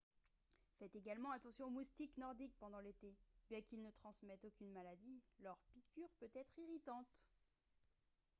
faites 0.79 0.95
également 0.95 1.29
attention 1.29 1.67
aux 1.67 1.69
moustiques 1.69 2.17
nordiques 2.17 2.55
pendant 2.57 2.79
l'été 2.79 3.13
bien 3.51 3.61
qu'ils 3.61 3.83
ne 3.83 3.91
transmettent 3.91 4.45
aucune 4.45 4.71
maladie 4.71 5.21
leur 5.41 5.59
piqûre 5.73 6.09
peut 6.19 6.31
être 6.33 6.57
irritante 6.57 7.27